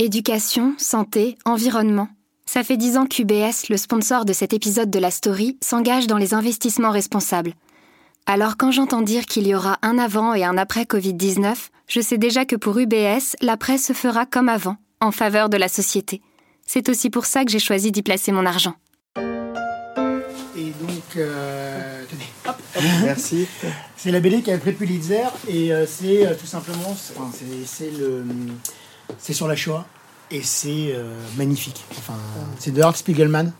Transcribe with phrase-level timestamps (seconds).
[0.00, 2.08] Éducation, santé, environnement.
[2.46, 6.18] Ça fait dix ans qu'UBS, le sponsor de cet épisode de la story, s'engage dans
[6.18, 7.54] les investissements responsables.
[8.26, 11.54] Alors quand j'entends dire qu'il y aura un avant et un après Covid-19,
[11.86, 15.68] je sais déjà que pour UBS, l'après se fera comme avant, en faveur de la
[15.68, 16.22] société.
[16.66, 18.74] C'est aussi pour ça que j'ai choisi d'y placer mon argent.
[20.56, 23.46] Et donc, euh, tenez, hop, hop, merci.
[23.96, 27.12] C'est la BD qui a le prix Pulitzer et euh, c'est euh, tout simplement, c'est-
[27.16, 28.24] enfin, c'est c'est le,
[29.18, 29.86] c'est sur la Shoah
[30.30, 31.84] et c'est euh, magnifique.
[31.92, 32.18] Enfin,
[32.58, 33.52] c'est de Art Spiegelman.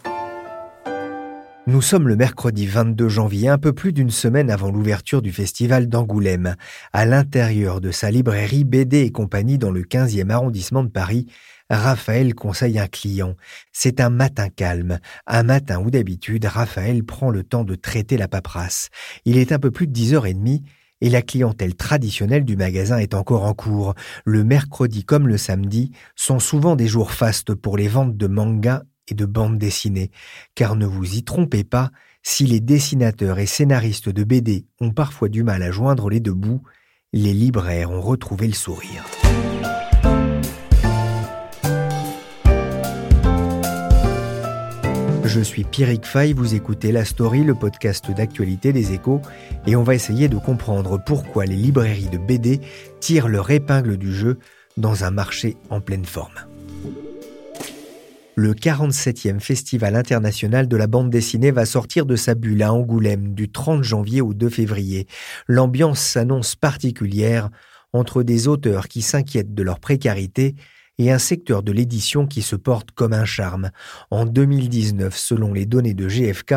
[1.66, 5.88] Nous sommes le mercredi 22 janvier, un peu plus d'une semaine avant l'ouverture du festival
[5.88, 6.56] d'Angoulême.
[6.92, 11.26] À l'intérieur de sa librairie BD et compagnie dans le 15e arrondissement de Paris,
[11.70, 13.34] Raphaël conseille un client.
[13.72, 18.28] C'est un matin calme, un matin où d'habitude Raphaël prend le temps de traiter la
[18.28, 18.90] paperasse.
[19.24, 20.62] Il est un peu plus de 10h30
[21.04, 23.92] et la clientèle traditionnelle du magasin est encore en cours.
[24.24, 28.84] Le mercredi comme le samedi sont souvent des jours fastes pour les ventes de mangas
[29.08, 30.10] et de bandes dessinées.
[30.54, 31.90] Car ne vous y trompez pas,
[32.22, 36.32] si les dessinateurs et scénaristes de BD ont parfois du mal à joindre les deux
[36.32, 36.62] bouts,
[37.12, 39.04] les libraires ont retrouvé le sourire.
[45.34, 49.20] Je suis Pierrick Fay, vous écoutez La Story, le podcast d'actualité des échos,
[49.66, 52.60] et on va essayer de comprendre pourquoi les librairies de BD
[53.00, 54.38] tirent leur épingle du jeu
[54.76, 56.38] dans un marché en pleine forme.
[58.36, 63.34] Le 47e Festival international de la bande dessinée va sortir de sa bulle à Angoulême
[63.34, 65.08] du 30 janvier au 2 février.
[65.48, 67.50] L'ambiance s'annonce particulière
[67.92, 70.54] entre des auteurs qui s'inquiètent de leur précarité
[70.98, 73.70] et un secteur de l'édition qui se porte comme un charme.
[74.10, 76.54] En 2019, selon les données de GFK,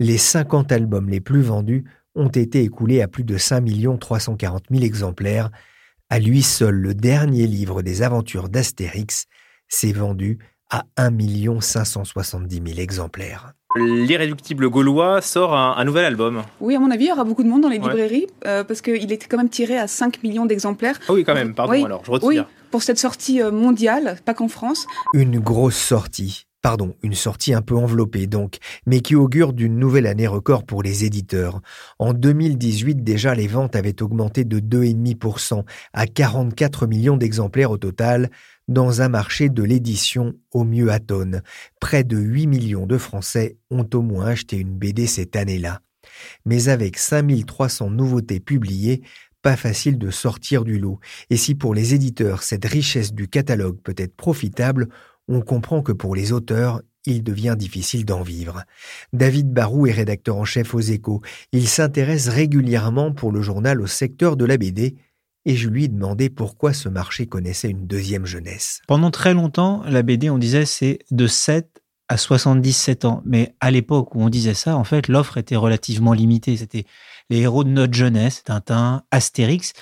[0.00, 1.84] les 50 albums les plus vendus
[2.14, 3.64] ont été écoulés à plus de 5
[4.00, 5.50] 340 000 exemplaires.
[6.10, 9.26] À lui seul, le dernier livre des aventures d'Astérix
[9.68, 10.38] s'est vendu
[10.70, 11.10] à 1
[11.60, 13.52] 570 000 exemplaires.
[13.76, 16.42] L'irréductible gaulois sort un, un nouvel album.
[16.60, 17.84] Oui, à mon avis, il y aura beaucoup de monde dans les Ouais.
[17.84, 20.98] librairies euh, parce qu'il était quand même tiré à 5 millions d'exemplaires.
[21.08, 22.28] Ah oui, quand même, pardon, Oui, alors je retire.
[22.28, 22.40] Oui,
[22.70, 24.86] pour cette sortie euh, mondiale, pas qu'en France.
[25.14, 26.44] Une grosse sortie.
[26.60, 30.82] Pardon, une sortie un peu enveloppée donc, mais qui augure d'une nouvelle année record pour
[30.82, 31.60] les éditeurs.
[32.00, 35.62] En 2018 déjà, les ventes avaient augmenté de 2,5%
[35.92, 38.28] à 44 millions d'exemplaires au total,
[38.66, 41.42] dans un marché de l'édition au mieux à tonnes.
[41.80, 45.80] Près de 8 millions de Français ont au moins acheté une BD cette année-là.
[46.44, 49.02] Mais avec 5300 nouveautés publiées,
[49.42, 51.00] pas facile de sortir du lot.
[51.30, 54.88] Et si pour les éditeurs cette richesse du catalogue peut être profitable,
[55.28, 58.64] on comprend que pour les auteurs, il devient difficile d'en vivre.
[59.12, 61.22] David Barou est rédacteur en chef aux échos.
[61.52, 64.96] Il s'intéresse régulièrement pour le journal au secteur de la BD
[65.44, 68.82] et je lui ai demandé pourquoi ce marché connaissait une deuxième jeunesse.
[68.86, 73.22] Pendant très longtemps, la BD, on disait, c'est de 7 à 77 ans.
[73.24, 76.56] Mais à l'époque où on disait ça, en fait, l'offre était relativement limitée.
[76.56, 76.84] C'était
[77.30, 79.72] les héros de notre jeunesse, Tintin, Astérix.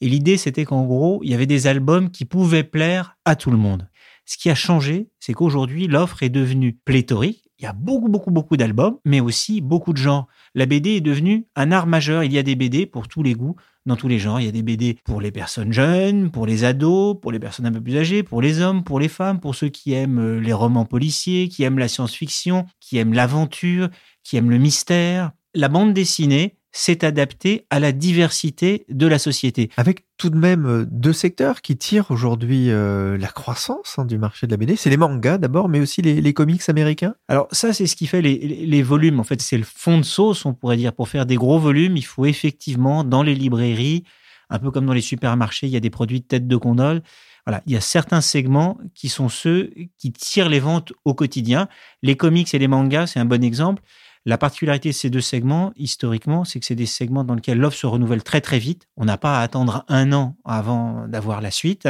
[0.00, 3.50] Et l'idée, c'était qu'en gros, il y avait des albums qui pouvaient plaire à tout
[3.50, 3.88] le monde.
[4.24, 7.50] Ce qui a changé, c'est qu'aujourd'hui, l'offre est devenue pléthorique.
[7.58, 10.28] Il y a beaucoup, beaucoup, beaucoup d'albums, mais aussi beaucoup de genres.
[10.54, 12.24] La BD est devenue un art majeur.
[12.24, 13.56] Il y a des BD pour tous les goûts,
[13.86, 14.40] dans tous les genres.
[14.40, 17.66] Il y a des BD pour les personnes jeunes, pour les ados, pour les personnes
[17.66, 20.40] un peu plus âgées, pour les hommes, pour les femmes, pour ceux qui aiment euh,
[20.40, 23.90] les romans policiers, qui aiment la science-fiction, qui aiment l'aventure,
[24.22, 25.32] qui aiment le mystère.
[25.54, 29.70] La bande dessinée s'est adaptée à la diversité de la société.
[29.76, 34.18] Avec tout de même euh, deux secteurs qui tirent aujourd'hui euh, la croissance hein, du
[34.18, 34.76] marché de la BD.
[34.76, 37.14] C'est les mangas d'abord, mais aussi les, les comics américains.
[37.28, 39.18] Alors ça, c'est ce qui fait les, les- volumes.
[39.20, 40.92] En fait, c'est le fond de sauce, on pourrait dire.
[40.92, 44.04] Pour faire des gros volumes, il faut effectivement, dans les librairies,
[44.48, 47.02] un peu comme dans les supermarchés, il y a des produits de tête de gondole.
[47.46, 51.68] Voilà, il y a certains segments qui sont ceux qui tirent les ventes au quotidien.
[52.02, 53.82] Les comics et les mangas, c'est un bon exemple.
[54.26, 57.76] La particularité de ces deux segments, historiquement, c'est que c'est des segments dans lesquels l'offre
[57.76, 58.86] se renouvelle très très vite.
[58.96, 61.88] On n'a pas à attendre un an avant d'avoir la suite.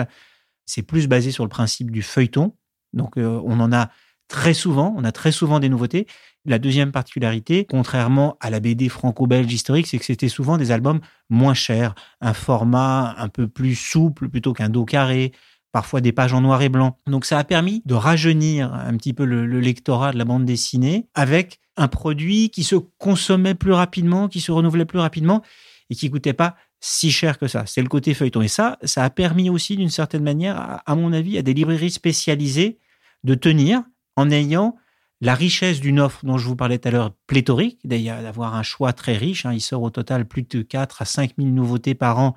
[0.64, 2.54] C'est plus basé sur le principe du feuilleton.
[2.92, 3.90] Donc, euh, on en a
[4.28, 6.06] très souvent, on a très souvent des nouveautés.
[6.44, 11.00] La deuxième particularité, contrairement à la BD franco-belge historique, c'est que c'était souvent des albums
[11.28, 15.32] moins chers, un format un peu plus souple plutôt qu'un dos carré,
[15.72, 16.96] parfois des pages en noir et blanc.
[17.06, 21.06] Donc ça a permis de rajeunir un petit peu le, lectorat de la bande dessinée
[21.14, 25.43] avec un produit qui se consommait plus rapidement, qui se renouvelait plus rapidement
[25.88, 27.64] et qui coûtait pas si cher que ça.
[27.67, 28.43] C'est le côté feuilleton.
[28.43, 31.90] Et ça, ça a permis aussi d'une certaine manière, à, mon avis, à des librairies
[31.90, 32.78] spécialisées
[33.23, 33.82] de tenir
[34.16, 34.76] en ayant
[35.20, 38.94] la richesse d'une offre dont je vous parlais tout à l'heure, pléthorique, d'avoir un choix
[38.94, 39.44] très riche.
[39.44, 39.52] Hein.
[39.52, 42.34] Il sort au total plus de 4 à 5 000 nouveautés par an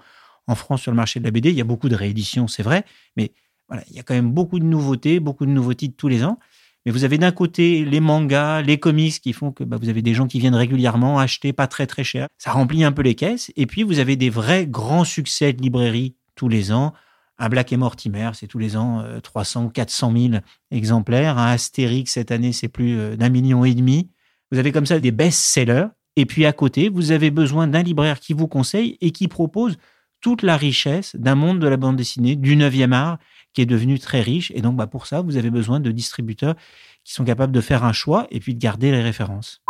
[0.47, 1.49] en France sur le marché de la BD.
[1.49, 2.85] Il y a beaucoup de rééditions, c'est vrai,
[3.15, 3.31] mais
[3.67, 6.23] voilà, il y a quand même beaucoup de nouveautés, beaucoup de nouveaux titres tous les
[6.23, 6.39] ans.
[6.85, 10.01] Mais vous avez d'un côté les mangas, les comics qui font que bah, vous avez
[10.01, 12.27] des gens qui viennent régulièrement acheter pas très très cher.
[12.37, 13.51] Ça remplit un peu les caisses.
[13.55, 16.93] Et puis vous avez des vrais grands succès de librairie tous les ans.
[17.39, 20.33] Un Black et Mortimer, c'est tous les ans 300, 400 000
[20.71, 21.37] exemplaires.
[21.37, 24.09] Un Astérix, cette année, c'est plus euh, d'un million et demi.
[24.51, 25.87] Vous avez comme ça des best-sellers.
[26.15, 29.77] Et puis à côté, vous avez besoin d'un libraire qui vous conseille et qui propose
[30.23, 33.19] toute la richesse d'un monde de la bande dessinée, du 9e art,
[33.53, 34.51] qui est devenu très riche.
[34.55, 36.55] Et donc, bah, pour ça, vous avez besoin de distributeurs
[37.03, 39.61] qui sont capables de faire un choix et puis de garder les références.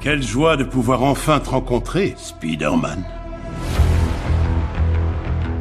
[0.00, 3.04] Quelle joie de pouvoir enfin te rencontrer, Spider-Man.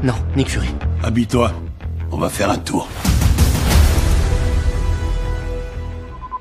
[0.04, 0.70] Non, Nick Fury.
[1.04, 1.52] Habille-toi,
[2.10, 2.88] on va faire un tour.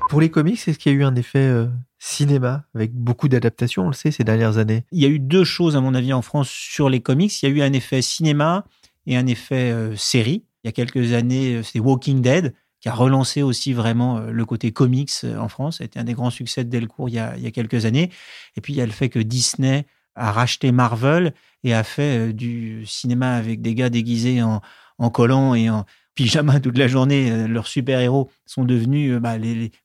[0.09, 1.67] Pour les comics, est-ce qu'il y a eu un effet euh,
[1.99, 5.43] cinéma avec beaucoup d'adaptations, on le sait, ces dernières années Il y a eu deux
[5.43, 7.41] choses, à mon avis, en France sur les comics.
[7.41, 8.65] Il y a eu un effet cinéma
[9.05, 10.45] et un effet euh, série.
[10.63, 14.45] Il y a quelques années, euh, c'était Walking Dead qui a relancé aussi vraiment le
[14.45, 15.79] côté comics en France.
[15.79, 18.09] C'était un des grands succès de Delcourt il y, a, il y a quelques années.
[18.55, 19.85] Et puis, il y a le fait que Disney
[20.15, 21.33] a racheté Marvel
[21.65, 24.61] et a fait du cinéma avec des gars déguisés en,
[24.97, 25.85] en collants et en,
[26.19, 29.35] pyjama toute la journée, euh, leurs super-héros sont devenus euh, bah,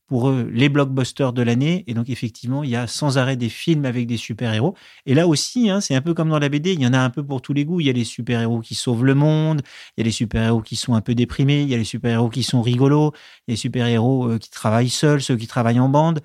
[0.08, 1.84] pour eux les blockbusters de l'année.
[1.86, 4.74] Et donc effectivement, il y a sans arrêt des films avec des super-héros.
[5.06, 6.98] Et là aussi, hein, c'est un peu comme dans la BD, il y en a
[6.98, 7.78] un peu pour tous les goûts.
[7.78, 9.62] Il y a les super-héros qui sauvent le monde,
[9.96, 12.30] il y a les super-héros qui sont un peu déprimés, il y a les super-héros
[12.30, 13.12] qui sont rigolos,
[13.46, 16.20] il y a les super-héros euh, qui travaillent seuls, ceux qui travaillent en bande.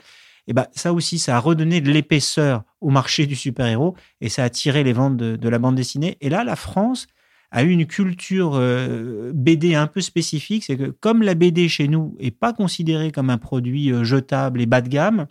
[0.47, 4.43] Et bah, ça aussi, ça a redonné de l'épaisseur au marché du super-héros et ça
[4.43, 6.17] a tiré les ventes de la bande dessinée.
[6.19, 7.05] Et là, la France,
[7.51, 11.87] a eu une culture euh, BD un peu spécifique, c'est que comme la BD chez
[11.87, 15.27] nous est pas considérée comme un produit euh, jetable et bas de gamme,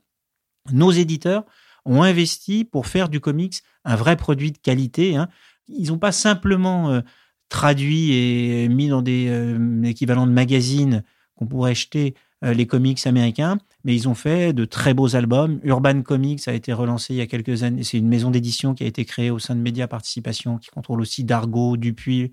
[0.73, 1.45] nos éditeurs
[1.85, 5.17] ont investi pour faire du comics un vrai produit de qualité.
[5.17, 5.29] Hein.
[5.69, 7.01] Ils n'ont pas simplement euh,
[7.49, 11.03] traduit et mis dans des équivalents de magazines
[11.35, 13.57] qu'on pourrait acheter les comics américains,
[13.89, 15.61] mais ils ont fait de très beaux albums.
[15.63, 17.85] Urban Comics a été relancé il y a quelques années.
[17.85, 21.01] C'est une maison d'édition qui a été créée au sein de Média Participation, qui contrôle
[21.01, 22.33] aussi Dargo, Dupuis.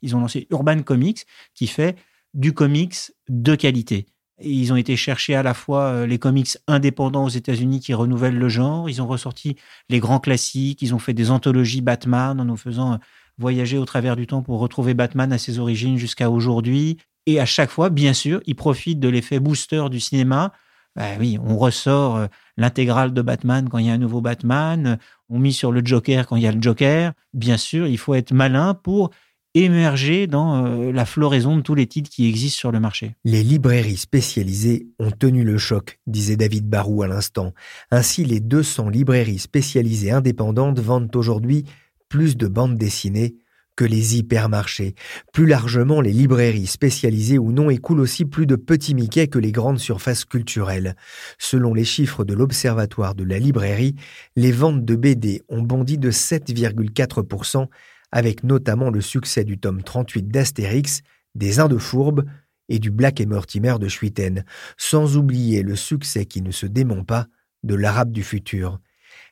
[0.00, 1.96] ils ont lancé Urban Comics, qui fait
[2.32, 2.96] du comics
[3.28, 4.06] de qualité.
[4.42, 8.38] Ils ont été chercher à la fois euh, les comics indépendants aux États-Unis qui renouvellent
[8.38, 8.88] le genre.
[8.88, 9.56] Ils ont ressorti
[9.90, 10.80] les grands classiques.
[10.80, 12.96] Ils ont fait des anthologies Batman en nous faisant euh,
[13.36, 16.96] voyager au travers du temps pour retrouver Batman à ses origines jusqu'à aujourd'hui.
[17.26, 20.54] Et à chaque fois, bien sûr, ils profitent de l'effet booster du cinéma.
[20.96, 22.26] Ben oui, on ressort euh,
[22.56, 24.98] l'intégrale de Batman quand il y a un nouveau Batman,
[25.28, 27.12] on mise sur le Joker quand il y a le Joker.
[27.34, 29.10] Bien sûr, il faut être malin pour
[29.54, 33.14] émerger dans euh, la floraison de tous les titres qui existent sur le marché.
[33.24, 37.52] Les librairies spécialisées ont tenu le choc, disait David Barou à l'instant.
[37.90, 41.64] Ainsi, les 200 librairies spécialisées indépendantes vendent aujourd'hui
[42.08, 43.36] plus de bandes dessinées
[43.76, 44.94] que les hypermarchés.
[45.32, 49.52] Plus largement, les librairies spécialisées ou non écoulent aussi plus de petits Mickey que les
[49.52, 50.96] grandes surfaces culturelles.
[51.38, 53.94] Selon les chiffres de l'Observatoire de la librairie,
[54.34, 57.68] les ventes de BD ont bondi de 7,4%,
[58.10, 61.02] avec notamment le succès du tome 38 d'Astérix,
[61.34, 62.24] des Indes Fourbes
[62.68, 64.44] et du Black et Mortimer de Schuiten,
[64.76, 67.26] sans oublier le succès qui ne se dément pas
[67.62, 68.80] de l'Arabe du futur.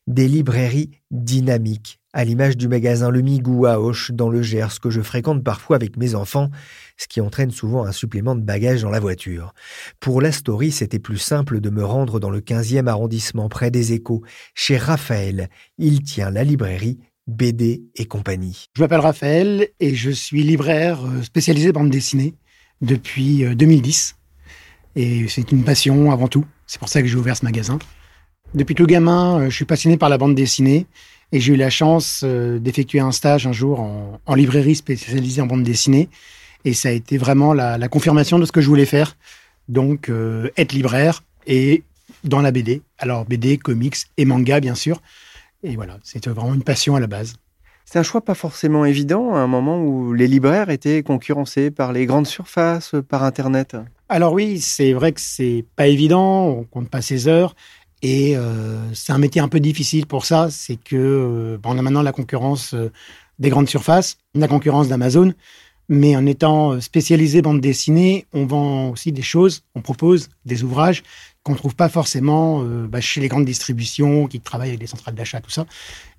[0.07, 4.91] Des librairies dynamiques, à l'image du magasin Le Migou à Auch dans le Gers que
[4.91, 6.51] je fréquente parfois avec mes enfants,
[6.99, 9.55] ce qui entraîne souvent un supplément de bagages dans la voiture.
[10.01, 13.95] Pour la story, c'était plus simple de me rendre dans le 15e arrondissement près des
[13.95, 14.23] Échos,
[14.55, 15.49] chez Raphaël.
[15.79, 18.67] Il tient la librairie BD et compagnie.
[18.77, 22.35] Je m'appelle Raphaël et je suis libraire euh, spécialisé bande dessinée
[22.83, 24.17] depuis 2010.
[24.19, 26.45] Euh, et c'est une passion avant tout.
[26.67, 27.79] C'est pour ça que j'ai ouvert ce magasin.
[28.55, 30.87] Depuis tout gamin, euh, je suis passionné par la bande dessinée
[31.33, 35.47] et j'ai eu la chance euh, d'effectuer un stage un jour en, librairie spécialisée en
[35.47, 36.09] bande dessinée.
[36.65, 39.17] Et ça a été vraiment la, confirmation de ce que je voulais faire.
[39.69, 41.83] Donc, euh, être libraire et
[42.23, 42.83] dans la BD.
[42.99, 45.03] Alors, BD, comics et manga, bien sûr.
[45.65, 47.35] Et voilà, c'était vraiment une passion à la base.
[47.85, 51.93] C'est un choix pas forcément évident à un moment où les libraires étaient concurrencés par
[51.93, 53.77] les grandes surfaces, par Internet.
[54.09, 57.55] Alors oui, c'est vrai que c'est pas évident, on compte pas ses heures.
[58.07, 58.37] Et
[58.93, 62.75] c'est un métier un peu difficile pour ça, c'est que on a maintenant la concurrence
[63.39, 65.33] des grandes surfaces, la concurrence d'Amazon,
[65.89, 71.03] mais en étant spécialisé bande dessinée, on vend aussi des choses, on propose des ouvrages
[71.45, 75.41] qu'on trouve pas forcément bah, chez les grandes distributions qui travaillent avec des centrales d'achat,
[75.41, 75.65] tout ça.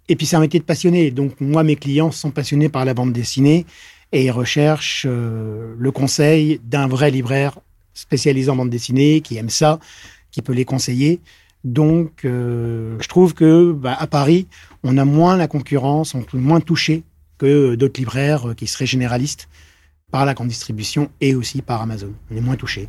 [0.07, 1.11] Et puis c'est un métier de passionné.
[1.11, 3.65] Donc moi, mes clients sont passionnés par la bande dessinée
[4.11, 7.59] et ils recherchent euh, le conseil d'un vrai libraire
[7.93, 9.79] spécialisé en bande dessinée qui aime ça,
[10.31, 11.21] qui peut les conseiller.
[11.65, 14.47] Donc euh, je trouve que bah, à Paris,
[14.83, 17.03] on a moins la concurrence, on est moins touché
[17.37, 19.49] que d'autres libraires qui seraient généralistes
[20.11, 22.13] par la grande distribution et aussi par Amazon.
[22.31, 22.87] On est moins touché.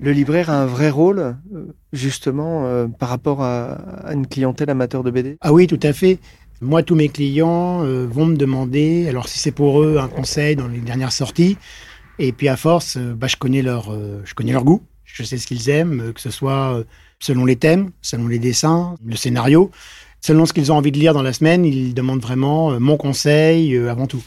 [0.00, 5.04] Le libraire a un vrai rôle, euh, justement, euh, par rapport à, une clientèle amateur
[5.04, 6.18] de BD Ah oui, tout à fait.
[6.60, 10.56] Moi, tous mes clients euh, vont me demander, alors si c'est pour eux un conseil
[10.56, 11.56] dans les dernières sorties,
[12.18, 13.92] et puis à force, bah, je, connais leur,
[14.24, 16.84] je connais leur goût, je sais ce qu'ils aiment, que ce soit
[17.24, 19.70] selon les thèmes, selon les dessins, le scénario,
[20.20, 23.74] selon ce qu'ils ont envie de lire dans la semaine, ils demandent vraiment mon conseil
[23.78, 24.22] avant tout.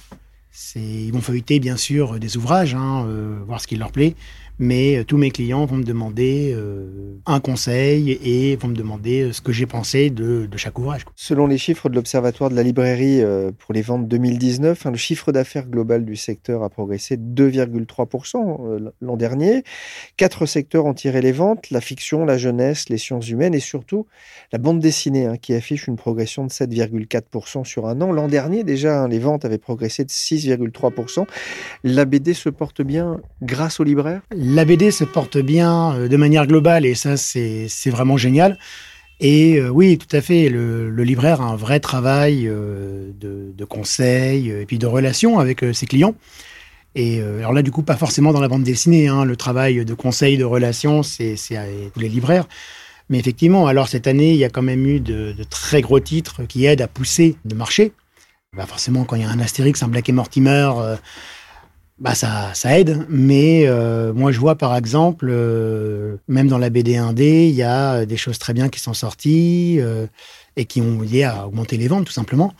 [0.75, 3.05] Ils vont feuilleter bien sûr des ouvrages, hein,
[3.45, 4.15] voir ce qui leur plaît,
[4.59, 9.23] mais euh, tous mes clients vont me demander euh, un conseil et vont me demander
[9.23, 11.05] euh, ce que j'ai pensé de, chaque ouvrage.
[11.15, 13.21] Selon les chiffres de l'Observatoire de la librairie
[13.59, 18.91] pour les ventes 2019, hein, le chiffre d'affaires global du secteur a progressé de 2,3%
[18.99, 19.63] l'an dernier.
[20.15, 24.07] Quatre secteurs ont tiré les ventes, la fiction, la jeunesse, les sciences humaines et surtout
[24.51, 28.11] la bande dessinée hein, qui affiche une progression de 7,4% sur un an.
[28.11, 31.27] L'an dernier déjà, hein, les ventes avaient progressé de 6,3%.
[31.83, 34.21] La BD se porte bien grâce aux libraires?
[34.47, 38.57] La BD se porte bien euh, de manière globale et ça, c'est vraiment génial.
[39.19, 43.65] Et euh, oui, tout à fait, le, libraire a un vrai travail euh, de, de,
[43.65, 46.15] conseil et puis de relation avec ses clients.
[46.95, 49.07] Et alors là, du coup, pas forcément dans la bande dessinée.
[49.07, 51.35] Hein, le travail de conseil, de relation, c'est
[51.93, 52.47] tous les libraires.
[53.09, 56.41] Mais effectivement, alors cette année, il y a quand même eu de, très gros titres
[56.45, 57.91] qui aident à pousser le marché.
[58.55, 60.71] Bah forcément, quand il y a un Astérix, un Black et Mortimer,
[61.99, 63.05] bah ça, ça aide.
[63.09, 67.63] Mais euh, moi, je vois par exemple, euh, même dans la BD 1D, il y
[67.63, 70.05] a des choses très bien qui sont sorties euh,
[70.55, 72.53] et qui ont lié à augmenter les ventes, tout simplement,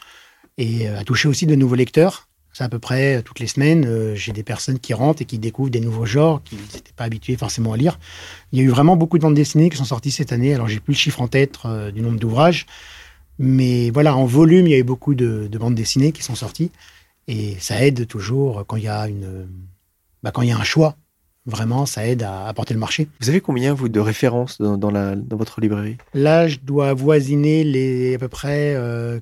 [0.57, 2.27] et à toucher aussi de nouveaux lecteurs.
[2.53, 5.69] C'est à peu près toutes les semaines, j'ai des personnes qui rentrent et qui découvrent
[5.69, 7.99] des nouveaux genres qu'ils n'étaient pas habitués forcément à lire.
[8.51, 10.55] Il y a eu vraiment beaucoup de bandes dessinées qui sont sorties cette année.
[10.55, 11.59] Alors, j'ai plus le chiffre en tête
[11.93, 12.65] du nombre d'ouvrages.
[13.37, 16.71] Mais voilà, en volume, il y a eu beaucoup de bandes dessinées qui sont sorties.
[17.27, 19.47] Et ça aide toujours quand il y a une,
[20.23, 20.95] bah, quand il y a un choix.
[21.45, 23.07] Vraiment, ça aide à apporter le marché.
[23.21, 25.95] Vous avez combien, vous, de références dans, la, dans votre librairie?
[26.13, 29.21] Là, je dois voisiner les à peu près euh,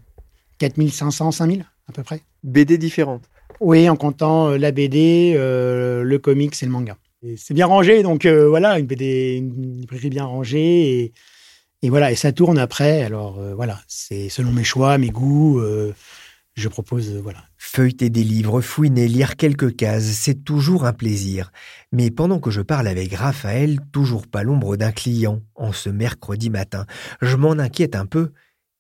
[0.57, 2.21] 4500, 5000, à peu près.
[2.43, 3.21] BD différentes?
[3.59, 6.97] Oui, en comptant euh, la BD, euh, le comics et le manga.
[7.37, 10.99] C'est bien rangé, donc euh, voilà, une BD, une librairie bien rangée.
[10.99, 11.13] Et,
[11.83, 13.03] et voilà, et ça tourne après.
[13.03, 15.61] Alors voilà, c'est selon mes choix, mes goûts
[16.55, 17.43] je propose, euh, voilà.
[17.57, 21.51] Feuilleter des livres, fouiner, lire quelques cases, c'est toujours un plaisir.
[21.91, 26.49] Mais pendant que je parle avec Raphaël, toujours pas l'ombre d'un client, en ce mercredi
[26.49, 26.85] matin,
[27.21, 28.31] je m'en inquiète un peu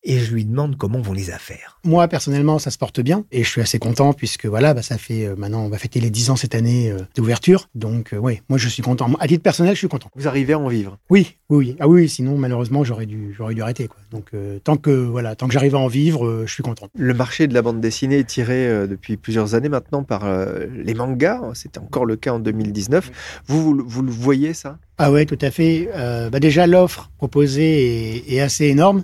[0.05, 1.79] et je lui demande comment vont les affaires.
[1.83, 4.97] Moi, personnellement, ça se porte bien et je suis assez content puisque voilà, bah, ça
[4.97, 7.67] fait euh, maintenant, on va fêter les 10 ans cette année euh, d'ouverture.
[7.73, 9.11] Donc, euh, oui, moi, je suis content.
[9.19, 10.09] À titre personnel, je suis content.
[10.15, 11.75] Vous arrivez à en vivre Oui, oui, oui.
[11.79, 13.87] Ah oui, sinon, malheureusement, j'aurais dû, j'aurais dû arrêter.
[13.87, 13.97] Quoi.
[14.11, 14.31] Donc,
[14.63, 16.87] tant que voilà, tant que j'arrive à en vivre, je suis content.
[16.95, 20.23] Le marché de la bande dessinée est tiré depuis plusieurs années maintenant par
[20.71, 21.41] les mangas.
[21.53, 23.41] C'était encore le cas en 2019.
[23.47, 24.77] Vous, vous, le voyez ça?
[24.97, 25.89] Ah ouais, tout à fait.
[26.31, 29.03] bah déjà, l'offre proposée est, est assez énorme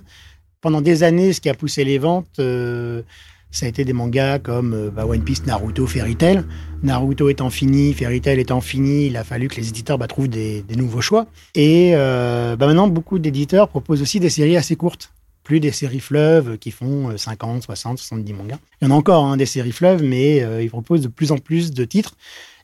[0.62, 3.02] pendant des années, ce qui a poussé les ventes, euh,
[3.50, 6.44] ça a été des mangas comme euh, bah, One Piece, Naruto, Fairy Tail.
[6.82, 10.28] Naruto étant fini, Fairy Tail étant fini, il a fallu que les éditeurs bah, trouvent
[10.28, 11.26] des, nouveaux choix.
[11.54, 15.12] Et euh, bah, maintenant, beaucoup d'éditeurs proposent aussi des séries assez courtes.
[15.42, 18.58] Plus des séries fleuves qui font 50, 60, 70 mangas.
[18.80, 21.38] Il y en a encore hein, des séries fleuves, mais ils proposent de plus en
[21.38, 22.14] plus de titres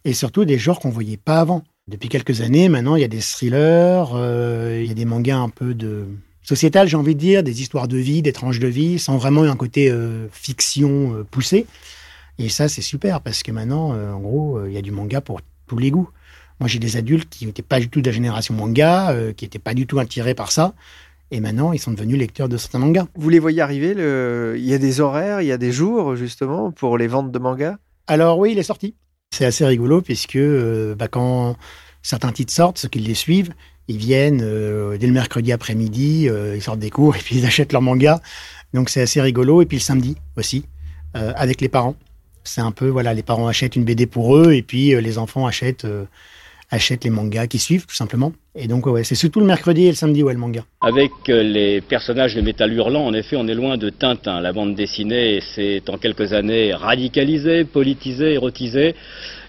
[0.05, 1.65] et surtout des genres qu'on voyait pas avant.
[1.89, 5.49] Depuis quelques années, maintenant, il y a des thrillers, il y a des mangas un
[5.49, 6.07] peu de
[6.49, 9.43] sociétale, j'ai envie de dire, des histoires de vie, des tranches de vie, sans vraiment
[9.43, 11.67] un côté euh, fiction euh, poussé.
[12.39, 15.21] Et ça, c'est super parce que maintenant, euh, en gros, il y a du manga
[15.21, 16.09] pour tous les goûts.
[16.59, 19.59] Moi, j'ai des adultes qui n'étaient pas du tout de la génération manga, qui n'étaient
[19.59, 20.73] pas du tout attirés par ça.
[21.31, 23.07] Et maintenant, ils sont devenus lecteurs de certains mangas.
[23.15, 23.95] Vous les voyez arriver
[24.57, 27.39] Il y a des horaires, il y a des jours, justement, pour les ventes de
[27.39, 27.77] mangas?
[28.07, 28.95] Alors oui, il est sorti.
[29.31, 30.39] C'est assez rigolo puisque
[30.97, 31.57] bah, quand
[32.03, 33.53] certains titres sortent, ceux qui les suivent,
[33.89, 37.47] ils viennent euh, dès le mercredi après-midi, euh, ils sortent des cours et puis ils
[37.47, 38.21] achètent leur manga.
[38.75, 39.63] Donc c'est assez rigolo.
[39.63, 40.65] Et puis le samedi aussi,
[41.17, 41.97] euh, avec les parents.
[42.45, 45.47] C'est un peu, voilà, les parents achètent une BD pour eux et puis les enfants
[45.47, 45.87] achètent
[46.71, 48.33] achètent les mangas qui suivent, tout simplement.
[48.55, 50.65] Et donc, ouais, c'est surtout le mercredi et le samedi, ouais, le manga.
[50.81, 54.41] Avec euh, les personnages de Métal Hurlant, en effet, on est loin de Tintin.
[54.41, 58.95] La bande dessinée s'est en quelques années radicalisée, politisée, érotisée.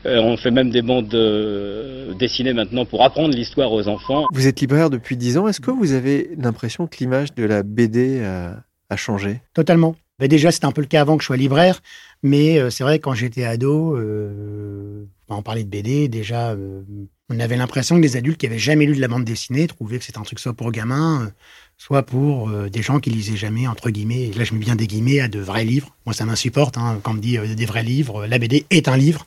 [0.05, 4.27] Euh, on fait même des bandes euh, dessinées maintenant pour apprendre l'histoire aux enfants.
[4.31, 5.47] Vous êtes libraire depuis 10 ans.
[5.47, 9.41] Est-ce que vous avez l'impression que l'image de la BD a, a changé?
[9.53, 9.95] Totalement.
[10.19, 11.81] Ben déjà, c'était un peu le cas avant que je sois libraire,
[12.23, 16.81] mais c'est vrai quand j'étais ado, euh, on parlait de BD, déjà, euh,
[17.29, 19.99] on avait l'impression que les adultes qui avaient jamais lu de la bande dessinée trouvaient
[19.99, 21.29] que c'était un truc soit pour gamins, euh,
[21.77, 24.75] soit pour euh, des gens qui lisaient jamais, entre guillemets, et là je mets bien
[24.75, 25.95] des guillemets, à de vrais livres.
[26.05, 28.25] Moi, ça m'insupporte hein, quand on me dit des vrais livres.
[28.25, 29.25] La BD est un livre.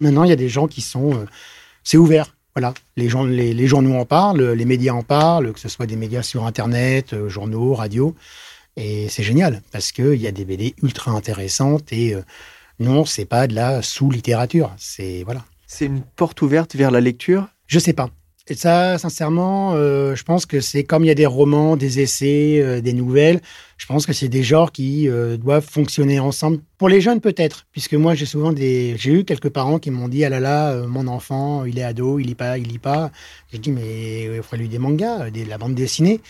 [0.00, 1.26] Maintenant, il y a des gens qui sont...
[1.84, 2.34] c'est ouvert.
[2.54, 5.86] Voilà, les, gens, les, les journaux en parlent, les médias en parlent, que ce soit
[5.86, 8.14] des médias sur Internet, journaux, radio.
[8.76, 12.22] Et c'est génial parce qu'il y a des BD ultra intéressantes et euh,
[12.78, 14.72] non, c'est pas de la sous-littérature.
[14.78, 15.44] C'est voilà.
[15.66, 17.48] C'est une porte ouverte vers la lecture?
[17.66, 18.10] Je sais pas.
[18.48, 22.00] Et ça, sincèrement, euh, je pense que c'est comme il y a des romans, des
[22.00, 23.40] essais, euh, des nouvelles.
[23.76, 26.60] Je pense que c'est des genres qui doivent fonctionner ensemble.
[26.78, 30.06] Pour les jeunes, peut-être, puisque moi, j'ai souvent des, j'ai eu quelques parents qui m'ont
[30.06, 33.10] dit ah là là, mon enfant, il est ado, il lit pas, il lit pas.
[33.50, 36.20] J'ai dit mais il faudrait lui des mangas, de la bande dessinée.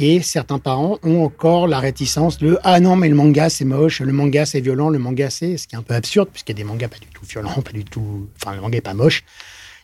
[0.00, 4.00] Et certains parents ont encore la réticence de ah non mais le manga c'est moche,
[4.00, 6.54] le manga c'est violent, le manga c'est ce qui est un peu absurde puisqu'il y
[6.54, 8.94] a des mangas pas du tout violents, pas du tout, enfin le manga est pas
[8.94, 9.24] moche.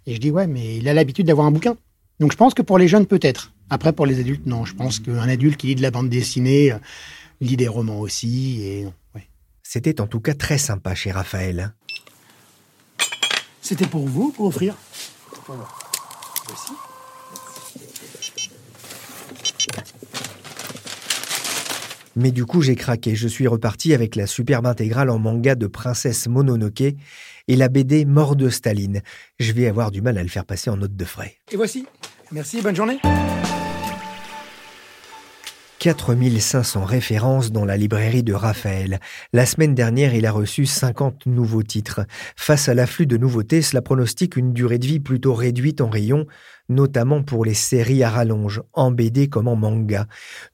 [0.06, 1.76] Et je dis ouais mais il a l'habitude d'avoir un bouquin.
[2.21, 3.52] Donc je pense que pour les jeunes peut-être.
[3.71, 6.71] Après pour les adultes non, je pense qu'un adulte qui lit de la bande dessinée
[6.71, 6.78] euh,
[7.40, 9.28] lit des romans aussi et ouais.
[9.64, 11.75] C'était en tout cas très sympa chez Raphaël.
[13.61, 14.76] C'était pour vous pour offrir?
[16.47, 16.73] Voici.
[22.16, 23.14] Mais du coup, j'ai craqué.
[23.14, 28.04] Je suis reparti avec la superbe intégrale en manga de Princesse Mononoke et la BD
[28.04, 29.02] Mort de Staline.
[29.38, 31.37] Je vais avoir du mal à le faire passer en note de frais.
[31.50, 31.87] Et voici.
[32.33, 32.99] Merci, bonne journée.
[35.85, 39.00] 4500 références dans la librairie de Raphaël.
[39.35, 42.07] La semaine dernière, il a reçu 50 nouveaux titres.
[42.37, 46.26] Face à l'afflux de nouveautés, cela pronostique une durée de vie plutôt réduite en rayon,
[46.71, 50.07] notamment pour les séries à rallonge, en BD comme en manga.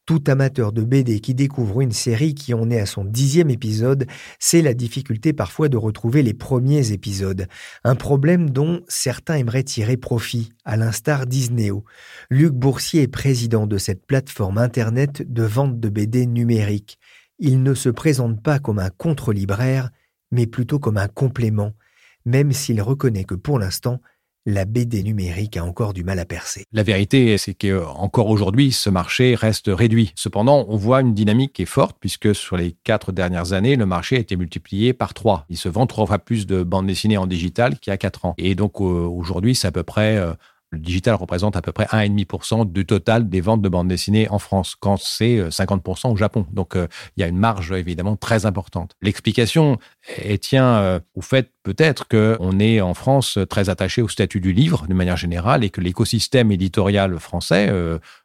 [0.05, 4.07] Tout amateur de BD qui découvre une série qui en est à son dixième épisode,
[4.41, 7.47] c'est la difficulté parfois de retrouver les premiers épisodes.
[7.85, 11.85] Un problème dont certains aimeraient tirer profit, à l'instar d'Isneo.
[12.29, 16.99] Luc Boursier est président de cette plateforme Internet de vente de BD numérique.
[17.39, 19.91] Il ne se présente pas comme un contre-libraire,
[20.31, 21.73] mais plutôt comme un complément,
[22.25, 24.01] même s'il reconnaît que pour l'instant,
[24.47, 26.65] la BD numérique a encore du mal à percer.
[26.73, 30.13] La vérité, c'est qu'encore aujourd'hui, ce marché reste réduit.
[30.17, 33.87] Cependant, on voit une dynamique qui est forte, puisque sur les quatre dernières années, le
[33.87, 35.45] marché a été multiplié par trois.
[35.51, 38.25] Il se vend trois fois plus de bandes dessinées en digital qu'il y a quatre
[38.25, 38.35] ans.
[38.39, 40.33] Et donc, aujourd'hui, c'est à peu près euh,
[40.71, 44.39] le digital représente à peu près 1,5% du total des ventes de bandes dessinées en
[44.39, 46.47] France, quand c'est 50% euh, au Japon.
[46.53, 48.93] Donc, euh, il y a une marge évidemment très importante.
[49.03, 49.79] L'explication
[50.41, 54.87] tient euh, au fait peut-être qu'on est en France très attaché au statut du livre
[54.87, 57.71] de manière générale et que l'écosystème éditorial français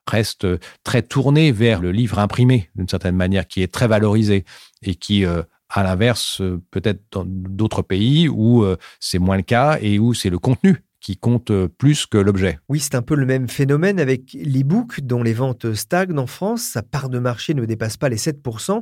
[0.07, 0.47] reste
[0.83, 4.45] très tourné vers le livre imprimé d'une certaine manière, qui est très valorisé
[4.83, 8.65] et qui à l'inverse, peut-être dans d'autres pays où
[9.01, 12.57] c'est moins le cas et où c'est le contenu qui compte euh, plus que l'objet.
[12.67, 16.63] Oui, c'est un peu le même phénomène avec l'e-book dont les ventes stagnent en France.
[16.63, 18.81] Sa part de marché ne dépasse pas les 7%.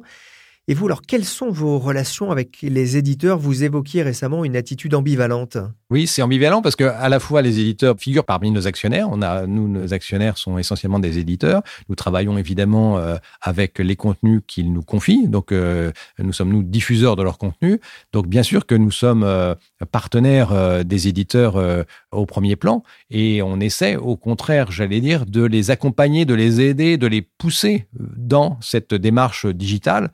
[0.69, 3.37] Et vous, alors, quelles sont vos relations avec les éditeurs?
[3.37, 5.57] Vous évoquiez récemment une attitude ambivalente.
[5.93, 9.09] Oui, c'est ambivalent parce que à la fois les éditeurs figurent parmi nos actionnaires.
[9.11, 11.61] On a, nous, nos actionnaires sont essentiellement des éditeurs.
[11.87, 15.27] Nous travaillons évidemment euh, avec les contenus qu'ils nous confient.
[15.27, 17.77] Donc, euh, nous sommes nous diffuseurs de leurs contenus.
[18.11, 19.53] Donc, bien sûr que nous sommes euh,
[19.91, 25.69] partenaires des éditeurs au premier plan et on essaie, au contraire, j'allais dire, de les
[25.69, 30.09] accompagner, de les aider, de les pousser dans cette démarche digitale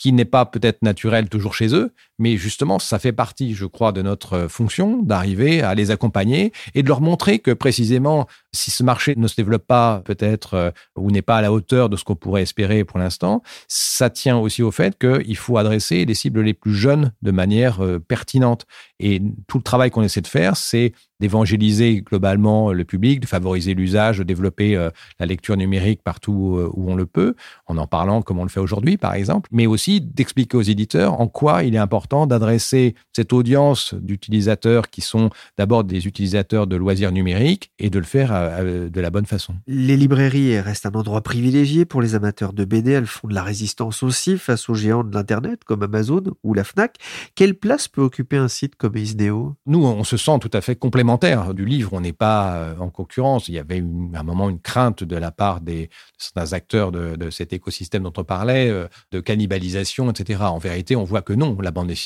[0.00, 3.92] qui n'est pas peut-être naturel toujours chez eux, mais justement, ça fait partie, je crois,
[3.92, 8.82] de notre fonction d'arriver à les accompagner et de leur montrer que précisément, si ce
[8.82, 12.04] marché ne se développe pas peut-être euh, ou n'est pas à la hauteur de ce
[12.04, 16.42] qu'on pourrait espérer pour l'instant, ça tient aussi au fait qu'il faut adresser les cibles
[16.42, 18.66] les plus jeunes de manière euh, pertinente.
[18.98, 23.74] Et tout le travail qu'on essaie de faire, c'est d'évangéliser globalement le public, de favoriser
[23.74, 27.34] l'usage, de développer euh, la lecture numérique partout euh, où on le peut,
[27.66, 31.20] en en parlant comme on le fait aujourd'hui, par exemple, mais aussi d'expliquer aux éditeurs
[31.20, 36.66] en quoi il est important important d'adresser cette audience d'utilisateurs qui sont d'abord des utilisateurs
[36.66, 38.30] de loisirs numériques et de le faire
[38.64, 39.54] de la bonne façon.
[39.68, 42.90] Les librairies restent un endroit privilégié pour les amateurs de BD.
[42.92, 46.64] Elles font de la résistance aussi face aux géants de l'Internet comme Amazon ou la
[46.64, 46.96] FNAC.
[47.36, 49.54] Quelle place peut occuper un site comme Isneo?
[49.66, 51.92] Nous, on se sent tout à fait complémentaire du livre.
[51.92, 53.46] On n'est pas euh, en concurrence.
[53.46, 57.14] Il y avait à un moment une crainte de la part des certains acteurs de,
[57.14, 60.40] de cet écosystème dont on parlait, euh, de cannibalisation, etc.
[60.42, 61.56] En vérité, on voit que non.
[61.60, 61.99] La bande dessinée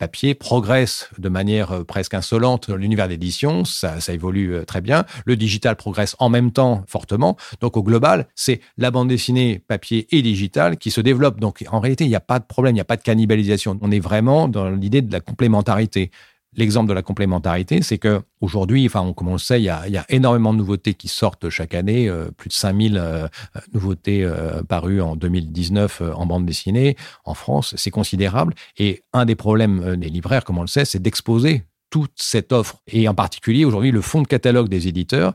[0.00, 5.04] papier progresse de manière euh, presque insolente l'univers d'édition, ça, ça, évolue euh, très bien.
[5.26, 7.36] Le digital progresse en même temps fortement.
[7.60, 11.38] Donc au global, c'est la bande dessinée papier et digital qui se développent.
[11.38, 13.78] Donc en réalité, il n'y a pas de problème, il n'y a pas de cannibalisation.
[13.82, 16.10] On est vraiment dans l'idée de la complémentarité.
[16.56, 20.04] L'exemple de la complémentarité, c'est que aujourd'hui, enfin, comme on le sait, il y, a,
[20.08, 23.28] énormément de nouveautés qui sortent chaque année, euh, plus de 5000 euh,
[23.72, 28.54] nouveautés euh, parues en 2019 en bande dessinée en France, c'est considérable.
[28.78, 32.82] Et un des problèmes des libraires, comme on le sait, c'est d'exposer toute cette offre.
[32.88, 35.34] Et en particulier, aujourd'hui, le fonds de catalogue des éditeurs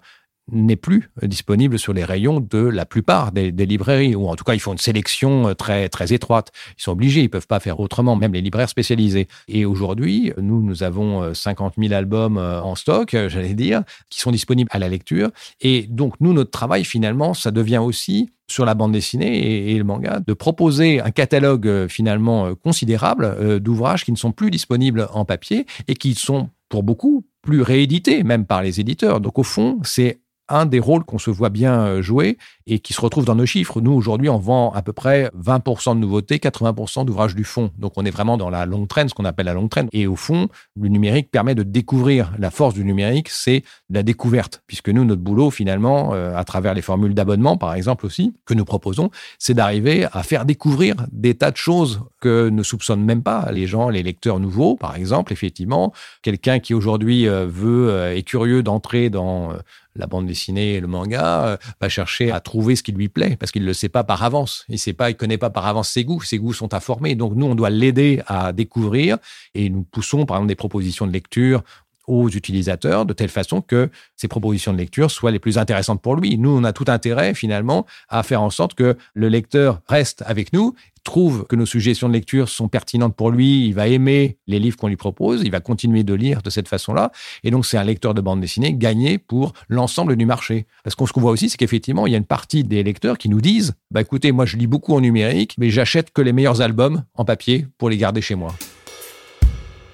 [0.51, 4.53] n'est plus disponible sur les rayons de la plupart des, librairies, ou en tout cas
[4.53, 6.51] ils font une sélection euh, très très étroite.
[6.77, 9.27] Ils sont obligés, ils peuvent pas faire autrement, même les libraires spécialisés.
[9.47, 14.19] Et aujourd'hui, nous nous avons 50 euh, 000 albums euh, en stock, j'allais dire, qui
[14.19, 15.31] sont disponibles à la lecture.
[15.62, 19.84] Et donc nous, notre travail finalement, ça devient aussi sur la bande dessinée et, le
[19.84, 25.65] manga, de proposer un catalogue finalement considérable d'ouvrages qui ne sont plus disponibles en papier
[25.88, 29.19] et qui sont pour beaucoup plus réédités même par les éditeurs.
[29.19, 32.93] Donc au fond, c'est un des rôles qu'on se voit bien euh, jouer et qui
[32.93, 33.81] se retrouve dans nos chiffres.
[33.81, 37.71] Nous, aujourd'hui, on vend à peu près 20% de nouveautés, 80% d'ouvrages du fond.
[37.77, 39.89] Donc, on est vraiment dans la longue traîne, ce qu'on appelle la longue traîne.
[39.91, 40.47] Et au fond,
[40.79, 42.31] le numérique permet de découvrir.
[42.38, 44.63] La force du numérique, c'est la découverte.
[44.67, 48.53] Puisque nous, notre boulot, finalement, euh, à travers les formules d'abonnement, par exemple aussi, que
[48.53, 53.51] nous proposons, c'est d'arriver à faire découvrir des tas de choses ne soupçonnent même pas
[53.51, 54.75] les gens, les lecteurs nouveaux.
[54.75, 59.53] Par exemple, effectivement, quelqu'un qui aujourd'hui euh, veut, est curieux d'entrer dans
[59.95, 63.38] la bande dessinée et le manga, euh, va chercher à trouver ce qui lui plaît
[63.39, 64.65] parce qu'il ne le sait pas par avance.
[64.69, 66.21] Il sait pas, il connaît pas par avance ses goûts.
[66.21, 67.15] Ses goûts sont informés.
[67.15, 69.17] Donc nous, on doit l'aider à découvrir
[69.53, 71.63] et nous poussons par exemple des propositions de lecture
[72.07, 76.15] aux utilisateurs de telle façon que ces propositions de lecture soient les plus intéressantes pour
[76.15, 76.37] lui.
[76.37, 80.53] Nous, on a tout intérêt finalement à faire en sorte que le lecteur reste avec
[80.53, 84.59] nous trouve que nos suggestions de lecture sont pertinentes pour lui, il va aimer les
[84.59, 87.11] livres qu'on lui propose, il va continuer de lire de cette façon-là.
[87.45, 90.65] Et donc, c'est un lecteur de bande dessinée gagné pour l'ensemble du marché.
[90.83, 93.17] Parce qu'on ce qu'on voit aussi, c'est qu'effectivement, il y a une partie des lecteurs
[93.17, 96.33] qui nous disent, bah écoutez, moi je lis beaucoup en numérique, mais j'achète que les
[96.33, 98.53] meilleurs albums en papier pour les garder chez moi.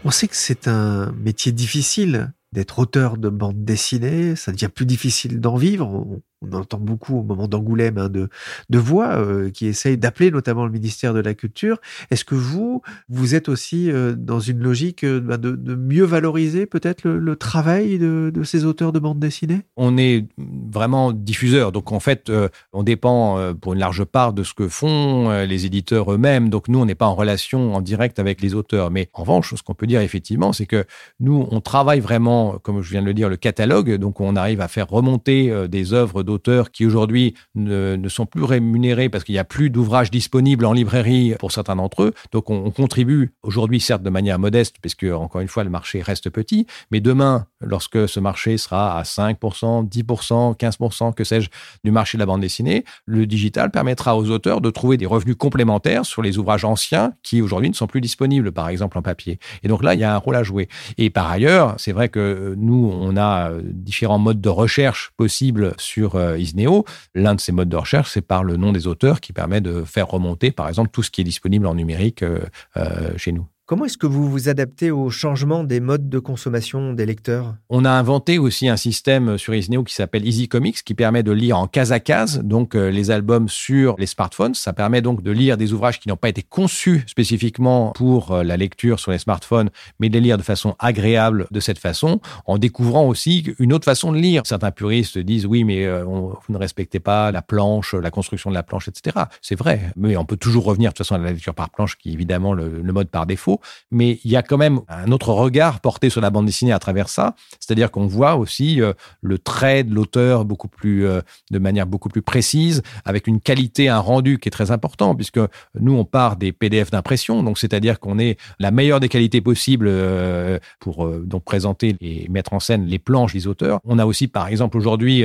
[0.04, 4.86] On sait que c'est un métier difficile d'être auteur de bande dessinée, ça devient plus
[4.86, 6.06] difficile d'en vivre
[6.52, 8.30] entend beaucoup au moment d'Angoulême hein, de,
[8.78, 11.80] voix euh, qui essayent d'appeler notamment le ministère de la Culture.
[12.10, 16.04] Est-ce que vous, vous êtes aussi euh, dans une logique euh, bah, de, de, mieux
[16.04, 19.62] valoriser peut-être le, travail de, de, ces auteurs de bande dessinée?
[19.78, 22.32] On est vraiment diffuseur, donc en fait,
[22.74, 26.50] on dépend pour une large part de ce que font les éditeurs eux-mêmes.
[26.50, 28.92] Donc nous, on n'est pas en relation en direct avec les auteurs.
[28.92, 30.86] Mais en revanche, ce qu'on peut dire effectivement, c'est que
[31.20, 33.96] nous, on travaille vraiment, comme je viens de le dire, le catalogue.
[33.96, 38.44] Donc on arrive à faire remonter des œuvres d'auteurs qui aujourd'hui ne, ne, sont plus
[38.44, 42.13] rémunérés parce qu'il n'y a plus d'ouvrages disponibles en librairie pour certains d'entre eux.
[42.32, 46.02] Donc on, on contribue aujourd'hui certes de manière modeste puisque encore une fois le marché
[46.02, 51.50] reste petit, mais demain lorsque ce marché sera à 5%, 10%, 15%, que sais-je,
[51.84, 55.36] du marché de la bande dessinée, le digital permettra aux auteurs de trouver des revenus
[55.36, 59.39] complémentaires sur les ouvrages anciens qui aujourd'hui ne sont plus disponibles, par exemple en papier.
[59.63, 60.67] Et donc là, il y a un rôle à jouer.
[60.97, 66.15] Et par ailleurs, c'est vrai que nous, on a différents modes de recherche possibles sur
[66.15, 66.86] euh, Isneo.
[67.15, 69.84] L'un de ces modes de recherche, c'est par le nom des auteurs qui permet de
[69.84, 72.39] faire remonter, par exemple, tout ce qui est disponible en numérique euh,
[72.78, 73.45] euh, chez nous.
[73.72, 77.56] Comment est-ce que vous vous adaptez au changement des modes de consommation des lecteurs?
[77.70, 81.32] On a inventé aussi un système sur Isneo qui s'appelle Easy Comics, qui permet de
[81.32, 84.56] lire en case à case, donc euh, les albums sur les smartphones.
[84.56, 88.44] Ça permet donc de lire des ouvrages qui n'ont pas été conçus spécifiquement pour euh,
[88.44, 89.70] la lecture sur les smartphones,
[90.02, 93.86] mais de les lire de façon agréable de cette façon, en découvrant aussi une autre
[93.86, 94.42] façon de lire.
[94.44, 98.56] Certains puristes disent oui, mais euh, vous ne respectez pas la planche, la construction de
[98.56, 99.28] la planche, etc.
[99.42, 101.98] C'est vrai, mais on peut toujours revenir de toute façon à la lecture par planche,
[101.98, 103.61] qui est évidemment le mode par défaut
[103.91, 106.80] mais il y a quand même un autre regard porté sur la bande dessinée à
[106.80, 107.36] travers ça.
[107.60, 111.21] C'est-à-dire qu'on voit aussi euh, le trait de l'auteur beaucoup plus, euh,
[111.52, 115.39] de manière beaucoup plus précise, avec une qualité, un rendu qui est très important, puisque
[115.80, 119.88] nous, on part des PDF d'impression, donc c'est-à-dire qu'on est la meilleure des qualités possibles
[119.89, 123.80] euh, pour donc présenter et mettre en scène les planches des auteurs.
[123.86, 125.24] On a aussi, par exemple, aujourd'hui,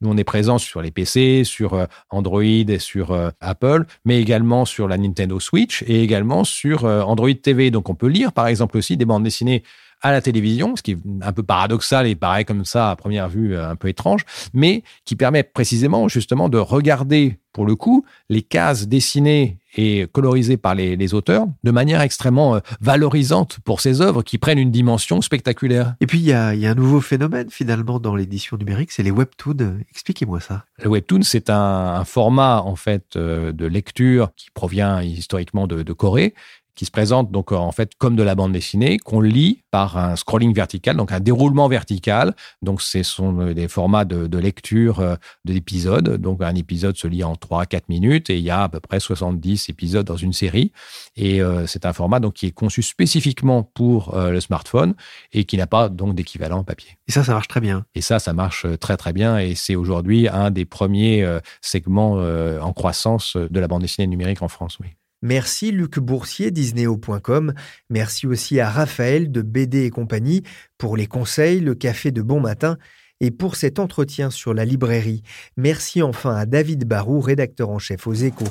[0.00, 4.88] nous, on est présent sur les PC, sur Android et sur Apple, mais également sur
[4.88, 7.69] la Nintendo Switch et également sur Android TV.
[7.70, 9.62] Donc on peut lire par exemple aussi des bandes dessinées
[10.02, 13.28] à la télévision, ce qui est un peu paradoxal et paraît comme ça à première
[13.28, 18.42] vue un peu étrange, mais qui permet précisément justement de regarder pour le coup les
[18.42, 24.22] cases dessinées et colorisées par les, auteurs de manière extrêmement euh, valorisante pour ces œuvres
[24.22, 25.94] qui prennent une dimension spectaculaire.
[26.00, 29.78] Et puis il y a, un nouveau phénomène finalement dans l'édition numérique, c'est les webtoons.
[29.90, 30.64] Expliquez-moi ça.
[30.82, 36.34] Le webtoon, c'est un, format en fait euh, de lecture qui provient historiquement de Corée
[36.74, 40.16] qui se présente donc en fait comme de la bande dessinée qu'on lit par un
[40.16, 42.34] scrolling vertical, donc un déroulement vertical.
[42.62, 46.16] Donc ce sont des formats de, lecture euh, de l'épisode.
[46.16, 48.80] Donc un épisode se lit en 3 4 minutes et il y a à peu
[48.80, 50.72] près 70 épisodes dans une série
[51.16, 54.94] et euh, c'est un format donc qui est conçu spécifiquement pour euh, le smartphone
[55.32, 56.96] et qui n'a pas donc d'équivalent papier.
[57.08, 57.84] Et ça ça marche très bien.
[57.94, 61.26] Et ça ça marche très très bien et c'est aujourd'hui un des premiers
[61.60, 64.99] segments en croissance de la bande dessinée numérique en France, oui.
[65.22, 67.52] Merci Luc Boursier Disney.com.
[67.90, 70.42] Merci aussi à Raphaël de BD et compagnie
[70.78, 72.78] pour les conseils, le café de bon matin
[73.20, 75.22] et pour cet entretien sur la librairie.
[75.56, 78.48] Merci enfin à David Barou, rédacteur en chef aux échos.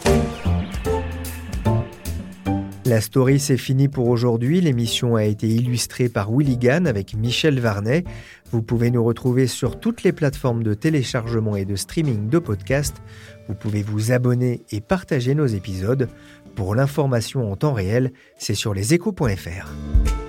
[2.90, 4.62] La story, c'est fini pour aujourd'hui.
[4.62, 8.04] L'émission a été illustrée par Willy Gann avec Michel Varnet.
[8.52, 12.98] Vous pouvez nous retrouver sur toutes les plateformes de téléchargement et de streaming de podcasts.
[13.48, 16.10] Vous pouvez vous abonner et partager nos épisodes.
[16.56, 20.29] Pour l'information en temps réel, c'est sur leséchos.fr.